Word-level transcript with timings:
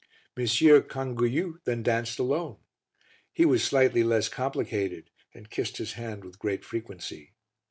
Monsieur 0.35 0.81
Canguiu 0.81 1.59
then 1.65 1.83
danced 1.83 2.17
alone; 2.17 2.57
he 3.31 3.45
was 3.45 3.63
slightly 3.63 4.01
less 4.03 4.29
complicated, 4.29 5.11
and 5.35 5.51
kissed 5.51 5.77
his 5.77 5.93
hand 5.93 6.23
with 6.23 6.39
great 6.39 6.65
frequency. 6.65 7.33